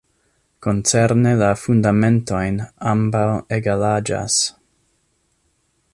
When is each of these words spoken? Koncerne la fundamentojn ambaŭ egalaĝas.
Koncerne 0.67 1.33
la 1.41 1.49
fundamentojn 1.65 2.57
ambaŭ 2.95 3.27
egalaĝas. 3.59 4.43